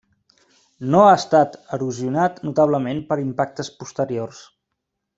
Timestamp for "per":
3.13-3.21